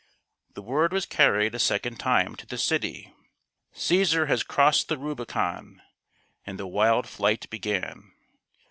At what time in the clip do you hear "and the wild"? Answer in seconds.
6.43-7.05